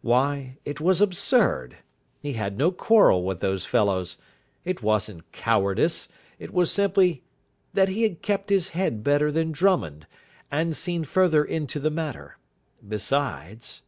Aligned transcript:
Why, 0.00 0.56
it 0.64 0.80
was 0.80 1.02
absurd. 1.02 1.76
He 2.18 2.32
had 2.32 2.56
no 2.56 2.70
quarrel 2.72 3.22
with 3.22 3.40
those 3.40 3.66
fellows. 3.66 4.16
It 4.64 4.82
wasn't 4.82 5.30
cowardice. 5.30 6.08
It 6.38 6.54
was 6.54 6.70
simply 6.72 7.22
that 7.74 7.90
he 7.90 8.02
had 8.04 8.22
kept 8.22 8.48
his 8.48 8.70
head 8.70 9.04
better 9.04 9.30
than 9.30 9.52
Drummond, 9.52 10.06
and 10.50 10.74
seen 10.74 11.04
further 11.04 11.44
into 11.44 11.80
the 11.80 11.90
matter. 11.90 12.38
Besides.... 12.88 13.82